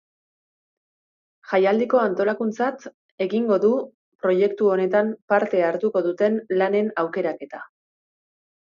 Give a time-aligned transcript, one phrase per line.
[1.51, 2.87] Jaialdiko antolakuntzat
[3.27, 3.71] egingo du
[4.27, 7.67] proiektu honetan parte hartuko duten lanen aukeraketa.